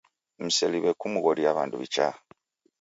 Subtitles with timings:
[0.45, 2.15] Mseliwe kumghoria W'andu wichaa.